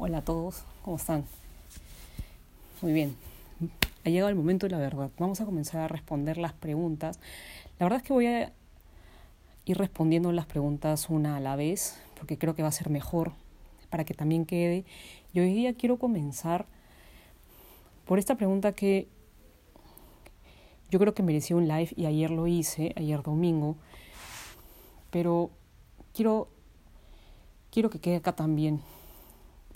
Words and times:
Hola 0.00 0.18
a 0.18 0.22
todos, 0.22 0.62
¿cómo 0.84 0.96
están? 0.96 1.24
Muy 2.82 2.92
bien, 2.92 3.16
ha 4.04 4.08
llegado 4.08 4.28
el 4.28 4.36
momento 4.36 4.66
de 4.66 4.70
la 4.70 4.78
verdad. 4.78 5.10
Vamos 5.18 5.40
a 5.40 5.44
comenzar 5.44 5.80
a 5.80 5.88
responder 5.88 6.38
las 6.38 6.52
preguntas. 6.52 7.18
La 7.80 7.86
verdad 7.86 7.96
es 7.96 8.04
que 8.04 8.12
voy 8.12 8.26
a 8.28 8.52
ir 9.64 9.76
respondiendo 9.76 10.30
las 10.30 10.46
preguntas 10.46 11.10
una 11.10 11.36
a 11.36 11.40
la 11.40 11.56
vez, 11.56 11.98
porque 12.16 12.38
creo 12.38 12.54
que 12.54 12.62
va 12.62 12.68
a 12.68 12.72
ser 12.72 12.90
mejor 12.90 13.32
para 13.90 14.04
que 14.04 14.14
también 14.14 14.46
quede. 14.46 14.84
Y 15.32 15.40
hoy 15.40 15.52
día 15.52 15.74
quiero 15.74 15.98
comenzar 15.98 16.66
por 18.06 18.20
esta 18.20 18.36
pregunta 18.36 18.70
que 18.70 19.08
yo 20.92 21.00
creo 21.00 21.12
que 21.12 21.24
merecía 21.24 21.56
un 21.56 21.66
live 21.66 21.90
y 21.96 22.06
ayer 22.06 22.30
lo 22.30 22.46
hice, 22.46 22.92
ayer 22.94 23.20
domingo, 23.24 23.74
pero 25.10 25.50
quiero, 26.14 26.46
quiero 27.72 27.90
que 27.90 27.98
quede 27.98 28.14
acá 28.14 28.36
también 28.36 28.80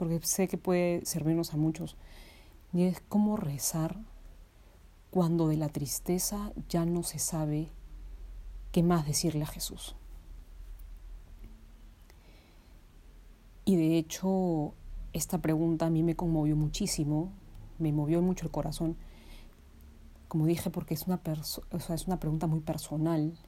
porque 0.03 0.19
sé 0.27 0.49
que 0.49 0.59
puede 0.59 1.07
servirnos 1.07 1.55
a 1.55 1.57
muchos, 1.57 1.97
y 2.73 2.83
es 2.83 3.01
cómo 3.09 3.37
rezar 3.37 4.01
cuando 5.13 5.47
de 5.47 5.57
la 5.57 5.69
tristeza 5.69 6.51
ya 6.69 6.85
no 6.85 7.05
se 7.05 7.21
sabe 7.21 7.69
qué 8.73 8.83
más 8.83 9.07
decirle 9.07 9.45
a 9.45 9.47
Jesús. 9.47 9.95
Y 13.65 13.77
de 13.77 13.97
hecho, 13.97 14.75
esta 15.13 15.39
pregunta 15.39 15.87
a 15.87 15.91
mí 15.91 16.03
me 16.03 16.17
conmovió 16.17 16.57
muchísimo, 16.57 17.31
me 17.79 17.93
movió 17.93 18.21
mucho 18.23 18.47
el 18.47 18.51
corazón, 18.51 18.97
como 20.27 20.47
dije, 20.47 20.69
porque 20.71 20.95
es 20.95 21.07
una, 21.07 21.21
es 21.71 22.07
una 22.09 22.19
pregunta 22.19 22.49
muy 22.49 22.59
personal 22.59 23.39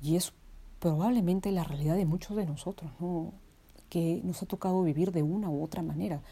y 0.00 0.14
es 0.14 0.32
probablemente 0.78 1.50
la 1.50 1.64
realidad 1.64 1.96
de 1.96 2.06
muchos 2.06 2.36
de 2.36 2.46
nosotros, 2.46 2.92
¿no? 3.00 3.32
Que 3.88 4.20
nos 4.24 4.42
ha 4.42 4.46
tocado 4.46 4.82
vivir 4.82 5.12
de 5.12 5.22
una 5.22 5.50
u 5.50 5.62
otra 5.62 5.82
manera, 5.82 6.22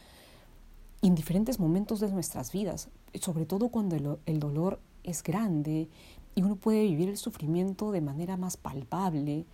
en 1.02 1.14
diferentes 1.14 1.60
momentos 1.60 2.00
de 2.00 2.10
nuestras 2.10 2.52
vidas, 2.52 2.88
sobre 3.20 3.46
todo 3.46 3.68
cuando 3.68 4.18
el, 4.26 4.40
dolor 4.40 4.80
es 5.04 5.22
grande 5.22 5.88
y 6.34 6.42
uno 6.42 6.56
puede 6.56 6.82
vivir 6.82 7.08
el 7.08 7.16
sufrimiento 7.16 7.92
de 7.92 8.00
manera 8.00 8.36
más 8.36 8.56
palpable 8.56 9.46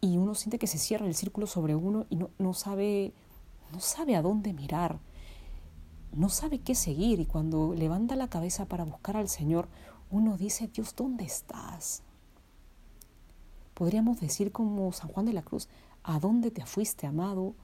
y 0.00 0.16
uno 0.16 0.34
siente 0.34 0.58
que 0.58 0.66
se 0.66 0.78
cierra 0.78 1.06
el 1.06 1.14
círculo 1.14 1.46
sobre 1.46 1.74
uno 1.74 2.06
y 2.10 2.16
no, 2.16 2.30
no 2.38 2.52
sabe 2.52 3.12
no 3.72 3.80
sabe 3.80 4.16
a 4.16 4.22
dónde 4.22 4.52
mirar, 4.52 4.98
no 6.12 6.28
sabe 6.28 6.58
qué 6.58 6.74
seguir 6.74 7.20
y 7.20 7.26
cuando 7.26 7.74
levanta 7.74 8.16
la 8.16 8.28
cabeza 8.28 8.66
para 8.66 8.84
buscar 8.84 9.16
al 9.16 9.28
Señor, 9.28 9.68
uno 10.10 10.36
dice, 10.36 10.68
Dios, 10.68 10.94
¿dónde 10.96 11.24
estás? 11.24 12.02
Podríamos 13.80 14.20
decir 14.20 14.52
como 14.52 14.92
San 14.92 15.08
Juan 15.08 15.24
de 15.24 15.32
la 15.32 15.40
Cruz, 15.40 15.66
¿A 16.02 16.20
dónde 16.20 16.50
te 16.50 16.66
fuiste, 16.66 17.06
amado? 17.06 17.54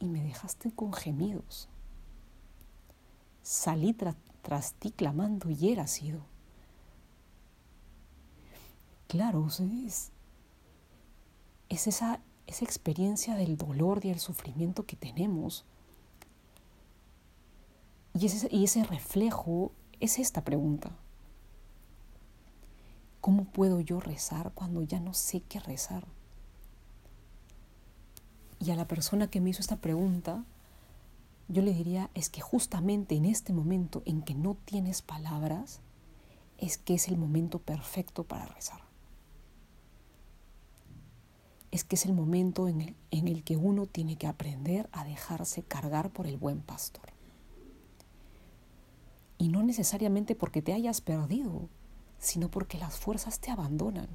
Y 0.00 0.06
me 0.06 0.20
dejaste 0.20 0.72
con 0.72 0.92
gemidos. 0.92 1.68
Salí 3.44 3.94
tras 4.42 4.72
ti 4.72 4.90
clamando 4.90 5.50
y 5.50 5.70
era 5.70 5.86
sido. 5.86 6.22
Claro, 9.06 9.46
es, 9.46 10.10
es 11.68 11.86
esa, 11.86 12.20
esa 12.48 12.64
experiencia 12.64 13.36
del 13.36 13.56
dolor 13.56 14.04
y 14.04 14.10
el 14.10 14.18
sufrimiento 14.18 14.86
que 14.86 14.96
tenemos. 14.96 15.64
Y 18.12 18.26
ese, 18.26 18.48
y 18.50 18.64
ese 18.64 18.82
reflejo 18.82 19.70
es 20.00 20.18
esta 20.18 20.42
pregunta. 20.42 20.90
¿Cómo 23.24 23.46
puedo 23.46 23.80
yo 23.80 24.00
rezar 24.00 24.52
cuando 24.52 24.82
ya 24.82 25.00
no 25.00 25.14
sé 25.14 25.40
qué 25.40 25.58
rezar? 25.58 26.04
Y 28.60 28.70
a 28.70 28.76
la 28.76 28.86
persona 28.86 29.30
que 29.30 29.40
me 29.40 29.48
hizo 29.48 29.62
esta 29.62 29.78
pregunta, 29.78 30.44
yo 31.48 31.62
le 31.62 31.72
diría, 31.72 32.10
es 32.12 32.28
que 32.28 32.42
justamente 32.42 33.14
en 33.14 33.24
este 33.24 33.54
momento 33.54 34.02
en 34.04 34.20
que 34.20 34.34
no 34.34 34.58
tienes 34.66 35.00
palabras, 35.00 35.80
es 36.58 36.76
que 36.76 36.92
es 36.92 37.08
el 37.08 37.16
momento 37.16 37.60
perfecto 37.60 38.24
para 38.24 38.44
rezar. 38.44 38.82
Es 41.70 41.82
que 41.82 41.96
es 41.96 42.04
el 42.04 42.12
momento 42.12 42.68
en 42.68 42.82
el, 42.82 42.94
en 43.10 43.26
el 43.26 43.42
que 43.42 43.56
uno 43.56 43.86
tiene 43.86 44.16
que 44.16 44.26
aprender 44.26 44.90
a 44.92 45.02
dejarse 45.02 45.62
cargar 45.62 46.10
por 46.10 46.26
el 46.26 46.36
buen 46.36 46.60
pastor. 46.60 47.06
Y 49.38 49.48
no 49.48 49.62
necesariamente 49.62 50.34
porque 50.34 50.60
te 50.60 50.74
hayas 50.74 51.00
perdido, 51.00 51.70
sino 52.24 52.50
porque 52.50 52.78
las 52.78 52.98
fuerzas 52.98 53.38
te 53.38 53.50
abandonan. 53.50 54.08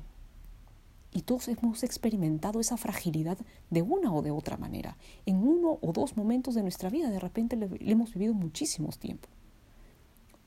Y 1.11 1.23
todos 1.23 1.47
hemos 1.47 1.83
experimentado 1.83 2.59
esa 2.59 2.77
fragilidad 2.77 3.37
de 3.69 3.81
una 3.81 4.13
o 4.13 4.21
de 4.21 4.31
otra 4.31 4.57
manera. 4.57 4.97
En 5.25 5.37
uno 5.37 5.79
o 5.81 5.91
dos 5.91 6.17
momentos 6.17 6.53
de 6.53 6.61
nuestra 6.61 6.89
vida, 6.89 7.09
de 7.09 7.19
repente 7.19 7.55
le, 7.55 7.69
hemos 7.81 8.13
vivido 8.13 8.33
muchísimos 8.33 8.99
tiempo. 8.99 9.27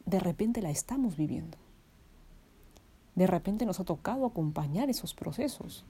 De 0.06 0.21
repente 0.21 0.62
la 0.62 0.71
estamos 0.71 1.17
viviendo. 1.17 1.59
De 3.15 3.27
repente 3.27 3.67
nos 3.67 3.81
ha 3.81 3.84
tocado 3.84 4.25
acompañar 4.25 4.89
esos 4.89 5.15
procesos. 5.15 5.84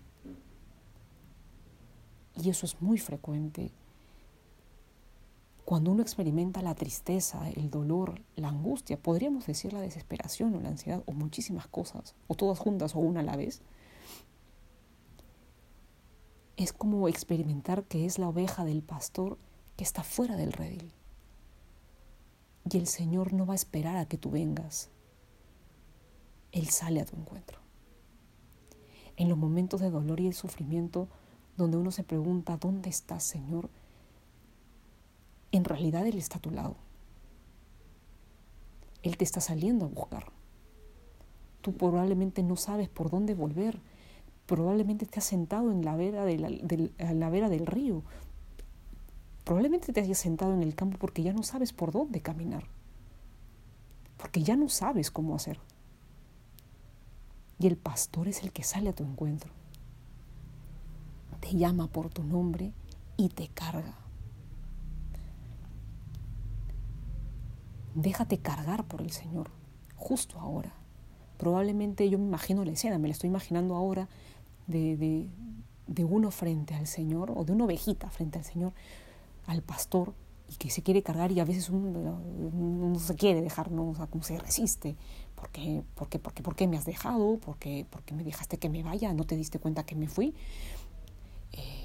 Y 2.43 2.49
eso 2.49 2.65
es 2.65 2.81
muy 2.81 2.99
frecuente. 2.99 3.73
Cuando 5.73 5.91
uno 5.91 6.03
experimenta 6.03 6.61
la 6.61 6.75
tristeza, 6.75 7.49
el 7.49 7.71
dolor, 7.71 8.21
la 8.37 8.49
angustia, 8.49 8.99
podríamos 8.99 9.47
decir 9.47 9.73
la 9.73 9.81
desesperación 9.81 10.55
o 10.55 10.61
la 10.61 10.69
ansiedad, 10.69 11.03
o 11.07 11.13
muchísimas 11.13 11.67
cosas, 11.67 12.15
o 12.29 12.35
todas 12.35 12.59
juntas 12.59 12.95
o 12.95 12.99
una 12.99 13.21
a 13.21 13.23
la 13.23 13.37
vez, 13.37 13.63
es 16.59 16.75
como 16.75 17.09
experimentar 17.09 17.85
que 17.85 18.05
es 18.05 18.19
la 18.19 18.29
oveja 18.29 18.67
del 18.67 18.83
pastor 18.83 19.39
que 19.79 19.85
está 19.85 20.03
fuera 20.03 20.37
del 20.37 20.53
redil. 20.53 20.93
Y 22.71 22.77
el 22.77 22.87
Señor 22.87 23.33
no 23.33 23.47
va 23.47 23.55
a 23.55 23.57
esperar 23.57 23.97
a 23.97 24.05
que 24.05 24.19
tú 24.19 24.31
vengas. 24.31 24.91
Él 26.51 26.69
sale 26.69 27.01
a 27.01 27.07
tu 27.07 27.17
encuentro. 27.17 27.61
En 29.17 29.31
los 29.31 29.39
momentos 29.39 29.81
de 29.81 29.89
dolor 29.89 30.21
y 30.21 30.27
de 30.27 30.35
sufrimiento, 30.35 31.09
donde 31.57 31.79
uno 31.79 31.93
se 31.93 32.05
pregunta, 32.05 32.59
¿dónde 32.59 32.91
estás, 32.91 33.25
Señor? 33.25 33.71
En 35.53 35.65
realidad 35.65 36.07
Él 36.07 36.19
está 36.19 36.39
a 36.39 36.43
tu 36.43 36.51
lado. 36.51 36.77
Él 39.03 39.17
te 39.17 39.25
está 39.25 39.41
saliendo 39.41 39.85
a 39.85 39.89
buscar. 39.89 40.33
Tú 41.61 41.73
probablemente 41.73 42.43
no 42.43 42.57
sabes 42.57 42.89
por 42.89 43.11
dónde 43.11 43.35
volver, 43.35 43.81
Probablemente 44.47 45.07
te 45.07 45.19
has 45.19 45.25
sentado 45.25 45.71
en 45.71 45.85
la 45.85 45.97
vera, 45.97 46.25
del 46.27 47.67
río. 47.67 48.03
Probablemente 49.45 49.93
te 49.93 50.01
hayas 50.01 50.19
sentado 50.19 50.53
en 50.53 50.63
el 50.63 50.75
campo 50.75 50.99
porque 50.99 51.23
ya 51.23 51.33
no 51.33 51.43
sabes 51.43 51.73
por 51.73 51.93
dónde 51.93 52.21
caminar. 52.21 52.65
Porque 54.19 54.43
ya 54.43 54.57
no 54.57 54.69
sabes 54.69 55.11
cómo 55.11 55.35
hacer. 55.35 55.59
Y 57.59 57.67
el 57.67 57.77
pastor 57.77 58.29
es 58.29 58.43
el 58.43 58.53
que 58.53 58.63
sale 58.65 58.91
a 58.91 58.95
tu 58.95 59.05
encuentro. 59.05 59.51
Te 61.41 61.55
llama 61.55 61.87
por 61.87 62.09
tu 62.11 62.23
nombre 62.23 62.73
y 63.17 63.29
te 63.31 63.49
carga. 63.49 63.97
Déjate 67.95 68.39
cargar 68.39 68.85
por 68.85 69.03
el 69.03 69.11
Señor, 69.11 69.51
justo 69.97 70.39
ahora. 70.41 70.73
Probablemente 71.37 72.09
yo 72.09 72.19
me 72.19 72.25
imagino 72.25 72.65
la 72.65 72.73
escena, 72.73 72.99
me 72.99 73.09
la 73.09 73.13
estoy 73.13 73.29
imaginando 73.29 73.75
ahora 73.75 74.09
de, 74.67 75.29
uno 75.99 76.31
frente 76.31 76.75
al 76.75 76.87
Señor, 76.87 77.33
o 77.35 77.45
de 77.45 77.53
una 77.53 77.65
ovejita 77.65 78.09
frente 78.11 78.39
al 78.39 78.45
Señor, 78.45 78.73
al 79.47 79.63
pastor, 79.63 80.15
y 80.49 80.57
que 80.57 80.71
se 80.71 80.83
quiere 80.83 81.03
cargar 81.03 81.33
y 81.33 81.41
a 81.41 81.45
veces 81.45 81.71
uno 81.71 82.21
no 82.91 82.99
se 82.99 83.15
quiere 83.17 83.41
dejar, 83.41 83.71
¿no? 83.71 83.91
O 83.91 83.95
sea, 83.95 84.09
se 84.21 84.39
resiste. 84.39 84.97
¿Por 85.35 85.49
qué, 85.51 86.69
me 86.69 86.77
has 86.77 86.85
dejado? 86.85 87.39
¿Por 87.39 87.57
¿Por 87.57 88.03
qué 88.03 88.15
me 88.15 88.23
dejaste 88.23 88.59
que 88.59 88.69
me 88.69 88.83
vaya? 88.83 89.13
¿No 89.15 89.25
te 89.25 89.37
diste 89.37 89.59
cuenta 89.59 89.85
que 89.85 89.97
me 89.97 90.09
fui? 90.09 90.35
Eh, 91.53 91.82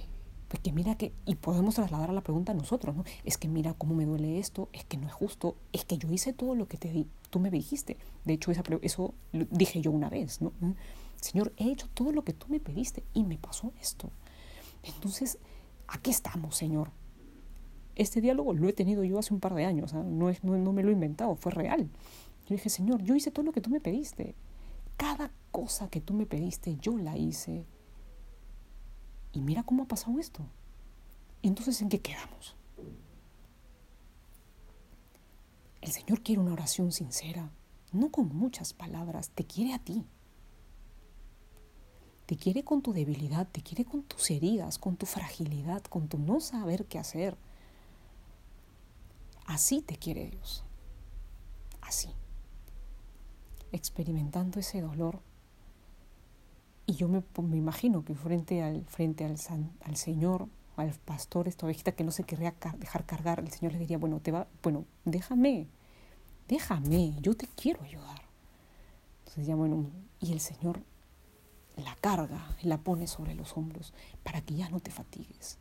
porque 0.47 0.71
mira 0.71 0.95
que, 0.95 1.13
y 1.25 1.35
podemos 1.35 1.75
trasladar 1.75 2.09
a 2.09 2.13
la 2.13 2.21
pregunta 2.21 2.53
a 2.53 2.55
nosotros, 2.55 2.95
¿no? 2.95 3.03
Es 3.25 3.37
que 3.37 3.47
mira 3.47 3.73
cómo 3.73 3.95
me 3.95 4.05
duele 4.05 4.39
esto, 4.39 4.69
es 4.71 4.85
que 4.85 4.97
no 4.97 5.07
es 5.07 5.13
justo, 5.13 5.55
es 5.73 5.83
que 5.83 5.97
yo 5.97 6.09
hice 6.11 6.33
todo 6.33 6.55
lo 6.55 6.67
que 6.67 6.77
te 6.77 6.91
di, 6.91 7.07
tú 7.29 7.39
me 7.39 7.51
dijiste. 7.51 7.97
De 8.25 8.33
hecho, 8.33 8.51
esa, 8.51 8.63
eso 8.81 9.13
lo 9.33 9.45
dije 9.51 9.81
yo 9.81 9.91
una 9.91 10.09
vez, 10.09 10.41
¿no? 10.41 10.53
Señor, 11.19 11.51
he 11.57 11.71
hecho 11.71 11.87
todo 11.93 12.11
lo 12.11 12.23
que 12.23 12.33
tú 12.33 12.47
me 12.49 12.59
pediste 12.59 13.03
y 13.13 13.23
me 13.23 13.37
pasó 13.37 13.73
esto. 13.81 14.09
Entonces, 14.83 15.37
aquí 15.87 16.11
estamos, 16.11 16.55
Señor. 16.55 16.91
Este 17.95 18.21
diálogo 18.21 18.53
lo 18.53 18.69
he 18.69 18.73
tenido 18.73 19.03
yo 19.03 19.17
hace 19.17 19.33
un 19.33 19.39
par 19.39 19.55
de 19.55 19.65
años, 19.65 19.93
¿ah? 19.93 20.03
no, 20.03 20.29
es, 20.29 20.43
no, 20.43 20.71
me 20.71 20.83
lo 20.83 20.89
he 20.89 20.93
inventado, 20.93 21.35
fue 21.35 21.51
real. 21.51 21.89
Yo 22.47 22.55
dije, 22.55 22.69
Señor, 22.69 23.01
yo 23.01 23.15
hice 23.15 23.31
todo 23.31 23.43
lo 23.43 23.51
que 23.51 23.61
tú 23.61 23.69
me 23.69 23.81
pediste. 23.81 24.35
Cada 24.95 25.31
cosa 25.51 25.89
que 25.89 25.99
tú 25.99 26.13
me 26.13 26.25
pediste, 26.25 26.77
yo 26.79 26.97
la 26.97 27.17
hice. 27.17 27.65
Y 29.37 29.41
mira 29.41 29.61
cómo 29.61 29.83
ha 29.83 29.87
pasado 29.87 30.17
esto. 30.17 30.41
Entonces, 31.43 31.79
¿en 31.83 31.89
qué 31.89 32.01
quedamos? 32.01 32.55
El 35.79 35.91
Señor 35.91 36.23
quiere 36.23 36.41
una 36.41 36.53
oración 36.53 36.91
sincera, 36.91 37.51
no 37.91 38.09
con 38.09 38.35
muchas 38.35 38.73
palabras, 38.73 39.29
te 39.29 39.45
quiere 39.45 39.75
a 39.75 39.79
ti. 39.79 40.03
Te 42.25 42.35
quiere 42.35 42.63
con 42.63 42.81
tu 42.81 42.93
debilidad, 42.93 43.47
te 43.47 43.61
quiere 43.61 43.85
con 43.85 44.01
tus 44.01 44.31
heridas, 44.31 44.79
con 44.79 44.97
tu 44.97 45.05
fragilidad, 45.05 45.83
con 45.83 46.07
tu 46.07 46.17
no 46.17 46.39
saber 46.39 46.87
qué 46.87 46.97
hacer. 46.97 47.37
Así 49.45 49.83
te 49.83 49.97
quiere 49.97 50.31
Dios. 50.31 50.63
Así. 51.81 52.09
Experimentando 53.71 54.59
ese 54.59 54.81
dolor. 54.81 55.21
Y 56.87 56.93
yo 56.93 57.07
me, 57.07 57.21
me 57.43 57.57
imagino 57.57 58.03
que 58.03 58.15
frente 58.15 58.63
al, 58.63 58.83
frente 58.85 59.25
al, 59.25 59.35
al 59.83 59.95
Señor, 59.95 60.47
al 60.77 60.93
pastor, 60.93 61.47
esta 61.47 61.65
ovejita 61.65 61.91
que 61.91 62.03
no 62.03 62.11
se 62.11 62.23
querría 62.23 62.55
dejar 62.77 63.05
cargar, 63.05 63.39
el 63.39 63.51
Señor 63.51 63.73
le 63.73 63.79
diría, 63.79 63.97
bueno, 63.99 64.19
te 64.19 64.31
va, 64.31 64.47
bueno, 64.63 64.85
déjame, 65.05 65.67
déjame, 66.47 67.13
yo 67.21 67.35
te 67.35 67.45
quiero 67.47 67.83
ayudar. 67.83 68.21
Entonces 69.19 69.45
ya, 69.45 69.55
bueno, 69.55 69.85
y 70.21 70.31
el 70.31 70.39
Señor 70.39 70.81
la 71.77 71.95
carga, 71.95 72.55
la 72.63 72.77
pone 72.77 73.07
sobre 73.07 73.35
los 73.35 73.55
hombros 73.55 73.93
para 74.23 74.41
que 74.41 74.55
ya 74.55 74.69
no 74.69 74.79
te 74.79 74.91
fatigues. 74.91 75.57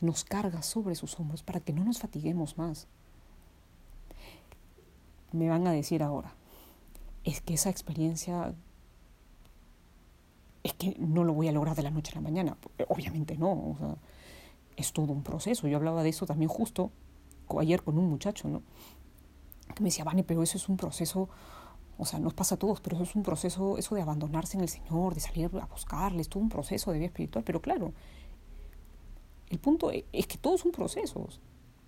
Nos 0.00 0.24
carga 0.24 0.62
sobre 0.62 0.94
sus 0.94 1.18
hombros 1.18 1.42
para 1.42 1.60
que 1.60 1.72
no 1.72 1.84
nos 1.84 1.98
fatiguemos 1.98 2.56
más. 2.56 2.86
Me 5.32 5.48
van 5.48 5.66
a 5.66 5.72
decir 5.72 6.02
ahora, 6.02 6.32
es 7.24 7.40
que 7.40 7.54
esa 7.54 7.68
experiencia 7.68 8.54
es 10.62 10.72
que 10.74 10.96
no 10.98 11.24
lo 11.24 11.32
voy 11.32 11.48
a 11.48 11.52
lograr 11.52 11.76
de 11.76 11.82
la 11.82 11.90
noche 11.90 12.12
a 12.12 12.16
la 12.16 12.20
mañana. 12.20 12.56
Obviamente 12.88 13.36
no, 13.36 13.98
es 14.76 14.92
todo 14.92 15.12
un 15.12 15.22
proceso. 15.22 15.68
Yo 15.68 15.76
hablaba 15.76 16.02
de 16.02 16.10
eso 16.10 16.26
también 16.26 16.48
justo 16.48 16.90
ayer 17.58 17.82
con 17.82 17.98
un 17.98 18.08
muchacho, 18.08 18.48
¿no? 18.48 18.62
Que 19.74 19.82
me 19.82 19.88
decía, 19.88 20.04
Vane, 20.04 20.22
pero 20.22 20.42
eso 20.42 20.56
es 20.56 20.68
un 20.68 20.76
proceso 20.76 21.28
o 21.98 22.04
sea, 22.04 22.20
nos 22.20 22.32
pasa 22.32 22.54
a 22.54 22.58
todos, 22.58 22.80
pero 22.80 22.94
eso 22.94 23.02
es 23.02 23.16
un 23.16 23.24
proceso, 23.24 23.76
eso 23.76 23.96
de 23.96 24.02
abandonarse 24.02 24.56
en 24.56 24.62
el 24.62 24.68
Señor, 24.68 25.14
de 25.14 25.20
salir 25.20 25.50
a 25.60 25.66
buscarle, 25.66 26.20
es 26.20 26.28
todo 26.28 26.40
un 26.40 26.48
proceso 26.48 26.92
de 26.92 26.98
vida 26.98 27.06
espiritual. 27.06 27.42
Pero 27.44 27.60
claro, 27.60 27.92
el 29.50 29.58
punto 29.58 29.90
e, 29.90 30.06
es 30.12 30.28
que 30.28 30.38
todos 30.38 30.60
son 30.60 30.70
procesos. 30.70 31.40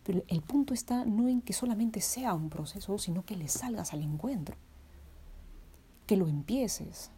Pero 0.02 0.25
el 0.26 0.43
punto 0.43 0.75
está 0.75 1.05
no 1.05 1.28
en 1.28 1.40
que 1.40 1.52
solamente 1.52 2.00
sea 2.00 2.34
un 2.34 2.50
proceso, 2.50 2.99
sino 2.99 3.25
que 3.25 3.37
le 3.37 3.46
salgas 3.46 3.93
al 3.93 4.02
encuentro. 4.02 4.56
Que 6.06 6.16
lo 6.16 6.26
empieces. 6.26 7.12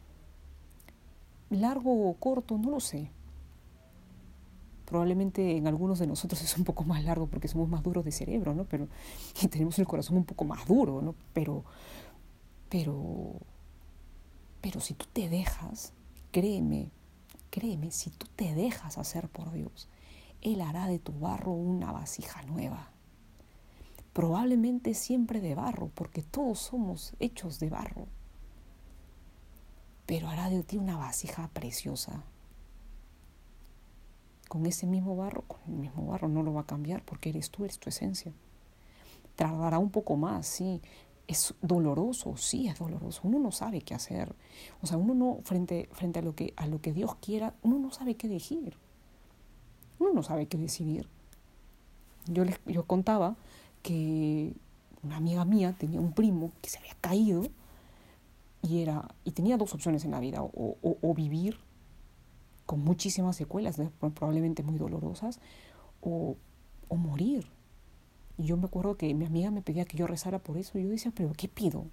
Largo 1.52 2.08
o 2.08 2.14
corto, 2.14 2.58
no 2.58 2.70
lo 2.70 2.80
sé. 2.80 3.10
Probablemente 4.86 5.56
en 5.56 5.66
algunos 5.66 5.98
de 5.98 6.06
nosotros 6.06 6.42
es 6.42 6.56
un 6.58 6.64
poco 6.64 6.84
más 6.84 7.04
largo 7.04 7.26
porque 7.26 7.48
somos 7.48 7.68
más 7.68 7.82
duros 7.82 8.04
de 8.04 8.12
cerebro, 8.12 8.54
¿no? 8.54 8.64
Pero, 8.64 8.88
y 9.42 9.48
tenemos 9.48 9.78
el 9.78 9.86
corazón 9.86 10.16
un 10.16 10.24
poco 10.24 10.44
más 10.44 10.66
duro, 10.66 11.00
¿no? 11.00 11.14
Pero, 11.32 11.64
pero, 12.68 13.34
pero 14.60 14.80
si 14.80 14.94
tú 14.94 15.06
te 15.12 15.28
dejas, 15.28 15.92
créeme, 16.30 16.90
créeme, 17.50 17.90
si 17.90 18.10
tú 18.10 18.26
te 18.36 18.54
dejas 18.54 18.98
hacer 18.98 19.28
por 19.28 19.52
Dios, 19.52 19.88
Él 20.40 20.60
hará 20.60 20.86
de 20.86 20.98
tu 20.98 21.12
barro 21.18 21.52
una 21.52 21.92
vasija 21.92 22.42
nueva. 22.42 22.90
Probablemente 24.12 24.92
siempre 24.92 25.40
de 25.40 25.54
barro, 25.54 25.90
porque 25.94 26.22
todos 26.22 26.58
somos 26.58 27.14
hechos 27.18 27.60
de 27.60 27.70
barro. 27.70 28.08
Pero 30.06 30.28
hará 30.28 30.50
de 30.50 30.62
ti 30.62 30.78
una 30.78 30.96
vasija 30.96 31.48
preciosa. 31.52 32.22
Con 34.48 34.66
ese 34.66 34.86
mismo 34.86 35.16
barro, 35.16 35.42
con 35.42 35.60
el 35.66 35.74
mismo 35.74 36.06
barro, 36.06 36.28
no 36.28 36.42
lo 36.42 36.52
va 36.52 36.62
a 36.62 36.66
cambiar 36.66 37.02
porque 37.04 37.30
eres 37.30 37.50
tú, 37.50 37.64
eres 37.64 37.78
tu 37.78 37.88
esencia. 37.88 38.32
Tardará 39.36 39.78
un 39.78 39.90
poco 39.90 40.16
más, 40.16 40.46
sí, 40.46 40.82
es 41.26 41.54
doloroso, 41.62 42.36
sí 42.36 42.68
es 42.68 42.78
doloroso. 42.78 43.22
Uno 43.24 43.38
no 43.38 43.52
sabe 43.52 43.80
qué 43.80 43.94
hacer. 43.94 44.34
O 44.82 44.86
sea, 44.86 44.98
uno 44.98 45.14
no, 45.14 45.38
frente, 45.44 45.88
frente 45.92 46.18
a, 46.18 46.22
lo 46.22 46.34
que, 46.34 46.52
a 46.56 46.66
lo 46.66 46.80
que 46.80 46.92
Dios 46.92 47.14
quiera, 47.16 47.54
uno 47.62 47.78
no 47.78 47.90
sabe 47.90 48.16
qué 48.16 48.26
elegir. 48.26 48.76
Uno 49.98 50.12
no 50.12 50.22
sabe 50.22 50.46
qué 50.46 50.58
decidir. 50.58 51.08
Yo, 52.26 52.44
les, 52.44 52.60
yo 52.66 52.84
contaba 52.84 53.36
que 53.82 54.52
una 55.02 55.16
amiga 55.16 55.44
mía 55.44 55.74
tenía 55.78 56.00
un 56.00 56.12
primo 56.12 56.52
que 56.60 56.70
se 56.70 56.78
había 56.78 56.94
caído 57.00 57.46
y, 58.62 58.80
era, 58.80 59.08
y 59.24 59.32
tenía 59.32 59.56
dos 59.56 59.74
opciones 59.74 60.04
en 60.04 60.12
la 60.12 60.20
vida, 60.20 60.38
o, 60.40 61.14
vivir 61.14 61.58
con 62.64 62.82
muchísimas 62.84 63.36
secuelas, 63.36 63.80
probablemente 63.98 64.62
muy 64.62 64.78
dolorosas, 64.78 65.40
o, 66.00 66.36
morir. 66.90 67.46
Y 68.38 68.44
yo 68.44 68.56
me 68.56 68.66
acuerdo 68.66 68.96
que 68.96 69.12
mi 69.14 69.24
amiga 69.24 69.50
me 69.50 69.62
pedía 69.62 69.84
que 69.84 69.96
yo 69.96 70.06
rezara 70.06 70.38
por 70.38 70.56
eso. 70.58 70.78
Y 70.78 70.84
yo 70.84 70.90
decía, 70.90 71.12
pero 71.14 71.32
¿qué 71.32 71.48
pido? 71.48 71.86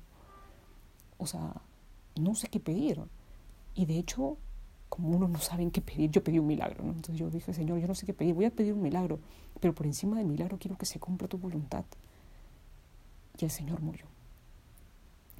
O 1.17 1.25
sea, 1.25 1.53
no 2.19 2.35
sé 2.35 2.47
qué 2.47 2.59
pedir. 2.59 3.01
Y 3.75 3.85
de 3.85 3.97
hecho, 3.97 4.37
como 4.89 5.09
uno 5.09 5.27
no 5.27 5.39
sabe 5.39 5.69
qué 5.71 5.81
pedir, 5.81 6.11
yo 6.11 6.23
pedí 6.23 6.37
un 6.37 6.47
milagro. 6.47 6.83
¿no? 6.83 6.91
Entonces 6.91 7.17
yo 7.17 7.29
dije, 7.29 7.53
Señor, 7.53 7.79
yo 7.79 7.87
no 7.87 7.95
sé 7.95 8.05
qué 8.05 8.13
pedir, 8.13 8.35
voy 8.35 8.45
a 8.45 8.51
pedir 8.51 8.73
un 8.73 8.81
milagro. 8.81 9.19
Pero 9.59 9.73
por 9.73 9.85
encima 9.85 10.17
del 10.17 10.27
milagro 10.27 10.57
quiero 10.59 10.77
que 10.77 10.85
se 10.85 10.99
cumpla 10.99 11.27
tu 11.27 11.37
voluntad. 11.37 11.85
Y 13.37 13.45
el 13.45 13.51
Señor 13.51 13.81
murió. 13.81 14.05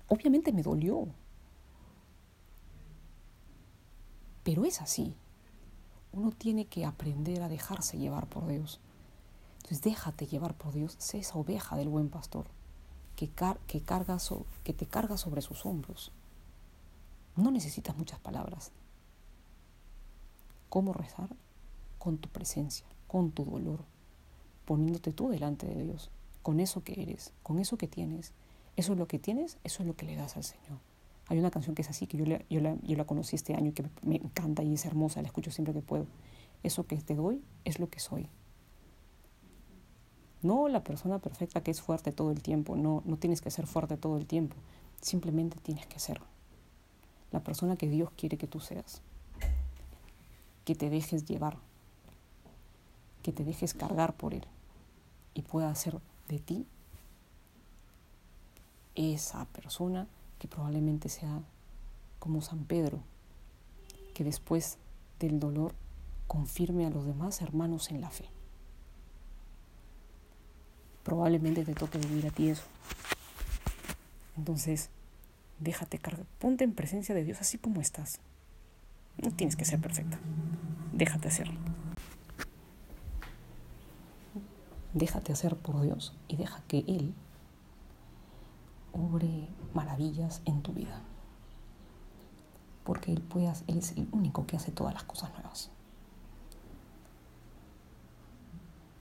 Obviamente 0.10 0.52
me 0.52 0.64
dolió. 0.64 1.08
Pero 4.44 4.66
es 4.66 4.82
así. 4.82 5.16
Uno 6.12 6.32
tiene 6.32 6.66
que 6.66 6.86
aprender 6.86 7.42
a 7.42 7.50
dejarse 7.50 7.98
llevar 7.98 8.28
por 8.28 8.48
Dios. 8.48 8.80
Entonces 9.58 9.82
déjate 9.82 10.26
llevar 10.26 10.56
por 10.56 10.74
Dios, 10.74 10.96
sé 10.98 11.20
esa 11.20 11.38
oveja 11.38 11.78
del 11.78 11.90
buen 11.90 12.10
pastor 12.10 12.48
que, 13.20 13.82
carga 13.82 14.18
que 14.64 14.74
te 14.74 14.86
carga 14.86 15.18
sobre 15.18 15.42
sus 15.42 15.66
hombros. 15.66 16.14
No 17.36 17.52
necesitas 17.52 17.98
muchas 17.98 18.18
palabras. 18.20 18.72
¿Cómo 20.70 20.94
rezar? 20.94 21.28
Con 21.98 22.18
tu 22.18 22.30
presencia, 22.30 22.86
con 23.08 23.32
tu 23.32 23.44
dolor, 23.44 23.84
poniéndote 24.64 25.12
tú 25.12 25.28
delante 25.28 25.68
de 25.68 25.84
Dios, 25.84 26.12
con 26.44 26.62
eso 26.62 26.82
que 26.82 27.02
eres, 27.02 27.34
con 27.44 27.60
eso 27.60 27.78
que 27.78 27.90
tienes. 27.90 28.32
Eso 28.80 28.94
es 28.94 28.98
lo 28.98 29.10
que 29.10 29.20
tienes, 29.20 29.58
eso 29.66 29.84
es 29.84 29.88
lo 29.88 29.98
que 29.98 30.06
le 30.06 30.16
das 30.16 30.38
al 30.38 30.46
Señor. 30.46 30.80
Hay 31.28 31.38
una 31.38 31.52
canción 31.52 31.76
que 31.76 31.82
es 31.82 31.90
así, 31.90 32.08
que 32.08 32.16
yo, 32.16 32.24
yo, 32.50 32.62
la, 32.62 32.78
yo 32.82 32.96
la 32.96 33.04
conocí 33.04 33.36
este 33.36 33.54
año 33.54 33.72
y 33.72 33.74
que 33.74 33.84
me 34.04 34.16
encanta 34.16 34.64
y 34.64 34.74
es 34.74 34.86
hermosa, 34.86 35.22
la 35.22 35.28
escucho 35.28 35.52
siempre 35.52 35.74
que 35.74 35.82
puedo. 35.82 36.06
Eso 36.64 36.88
que 36.88 36.96
te 36.96 37.14
doy 37.14 37.44
es 37.66 37.78
lo 37.78 37.90
que 37.90 38.00
soy. 38.00 38.30
No 40.42 40.70
la 40.70 40.82
persona 40.82 41.20
perfecta 41.20 41.62
que 41.62 41.72
es 41.72 41.82
fuerte 41.82 42.14
todo 42.14 42.32
el 42.32 42.42
tiempo, 42.42 42.78
no, 42.78 43.04
no 43.04 43.18
tienes 43.18 43.42
que 43.42 43.52
ser 43.52 43.68
fuerte 43.68 43.98
todo 43.98 44.16
el 44.16 44.26
tiempo, 44.26 44.56
simplemente 45.02 45.58
tienes 45.62 45.86
que 45.86 46.00
ser 46.00 46.22
la 47.34 47.44
persona 47.44 47.76
que 47.76 47.90
Dios 47.90 48.10
quiere 48.16 48.38
que 48.38 48.48
tú 48.48 48.62
seas, 48.62 49.02
que 50.64 50.74
te 50.76 50.90
dejes 50.90 51.26
llevar, 51.26 51.58
que 53.24 53.34
te 53.34 53.44
dejes 53.44 53.74
cargar 53.74 54.14
por 54.14 54.34
Él 54.34 54.46
y 55.34 55.42
pueda 55.42 55.70
hacer 55.70 56.00
de 56.30 56.40
ti 56.40 56.66
esa 59.00 59.46
persona 59.46 60.08
que 60.38 60.48
probablemente 60.48 61.10
sea 61.10 61.42
como 62.20 62.42
San 62.42 62.66
Pedro, 62.66 63.00
que 64.14 64.24
después 64.24 64.78
del 65.20 65.40
dolor 65.40 65.74
confirme 66.28 66.86
a 66.86 66.90
los 66.90 67.06
demás 67.06 67.42
hermanos 67.42 67.90
en 67.92 68.02
la 68.02 68.10
fe 68.10 68.30
probablemente 71.10 71.66
te 71.66 71.74
toque 71.74 71.98
vivir 71.98 72.28
a 72.28 72.30
ti 72.30 72.50
eso. 72.50 72.66
Entonces, 74.38 74.92
déjate 75.60 75.98
cargar, 75.98 76.28
ponte 76.38 76.64
en 76.64 76.74
presencia 76.74 77.16
de 77.16 77.24
Dios 77.24 77.42
así 77.42 77.58
como 77.58 77.82
estás. 77.82 78.20
No 79.18 79.32
tienes 79.32 79.56
que 79.56 79.66
ser 79.66 79.82
perfecta. 79.82 80.20
Déjate 80.94 81.28
hacerlo. 81.28 81.60
Déjate 84.94 85.34
hacer 85.34 85.56
por 85.56 85.82
Dios 85.82 86.16
y 86.28 86.36
deja 86.36 86.62
que 86.68 86.80
Él 86.88 87.16
maravillas 89.74 90.42
en 90.46 90.62
tu 90.62 90.74
vida. 90.74 91.02
Porque 92.84 93.12
Él, 93.12 93.24
él 93.68 93.78
es 93.78 93.92
el 93.92 94.08
único 94.12 94.46
que 94.46 94.58
hace 94.58 94.72
todas 94.72 94.94
las 94.94 95.04
cosas 95.04 95.32
nuevas. 95.34 95.70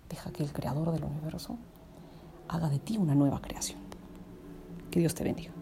Deja 0.08 0.30
que 0.32 0.42
el 0.42 0.52
creador 0.52 0.92
del 0.92 1.04
universo 1.04 1.56
haga 2.48 2.68
de 2.68 2.78
ti 2.78 2.96
una 2.96 3.14
nueva 3.14 3.40
creación. 3.40 3.78
Que 4.90 5.00
Dios 5.00 5.14
te 5.14 5.24
bendiga. 5.24 5.52